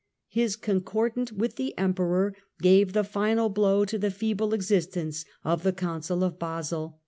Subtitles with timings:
[0.29, 4.51] His Concordat End of the with the Emperor gave the final blow to the feeble
[4.51, 6.97] exist B°gi""2449ence of the Council of Basle.